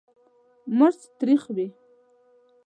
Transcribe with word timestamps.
مرچ 0.77 0.99
تریخ 1.19 1.43
وي. 1.55 1.67